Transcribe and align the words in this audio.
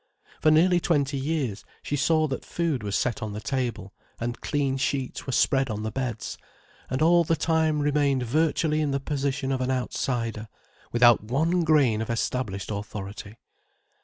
For 0.41 0.49
nearly 0.49 0.79
twenty 0.79 1.19
years 1.19 1.63
she 1.83 1.95
saw 1.95 2.25
that 2.29 2.43
food 2.43 2.81
was 2.81 2.95
set 2.95 3.21
on 3.21 3.33
the 3.33 3.39
table, 3.39 3.93
and 4.19 4.41
clean 4.41 4.77
sheets 4.77 5.27
were 5.27 5.31
spread 5.31 5.69
on 5.69 5.83
the 5.83 5.91
beds: 5.91 6.39
and 6.89 7.03
all 7.03 7.23
the 7.23 7.35
time 7.35 7.79
remained 7.79 8.23
virtually 8.23 8.81
in 8.81 8.89
the 8.89 8.99
position 8.99 9.51
of 9.51 9.61
an 9.61 9.69
outsider, 9.69 10.47
without 10.91 11.25
one 11.25 11.63
grain 11.63 12.01
of 12.01 12.09
established 12.09 12.71
authority. 12.71 13.37